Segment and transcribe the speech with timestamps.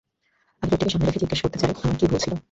[0.61, 2.33] আমি কুট্টিকে সামনে রেখে, জিজ্ঞাসা করতে চাই, আমার ভুল কি ছিল?